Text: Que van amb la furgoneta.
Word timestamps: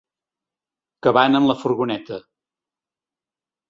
Que 1.03 1.13
van 1.19 1.41
amb 1.41 1.53
la 1.53 1.59
furgoneta. 1.61 2.23